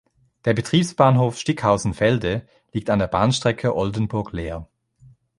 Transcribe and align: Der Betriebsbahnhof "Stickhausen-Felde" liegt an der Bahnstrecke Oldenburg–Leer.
Der 0.45 0.55
Betriebsbahnhof 0.55 1.37
"Stickhausen-Felde" 1.37 2.47
liegt 2.73 2.89
an 2.89 2.97
der 2.97 3.05
Bahnstrecke 3.05 3.75
Oldenburg–Leer. 3.75 4.67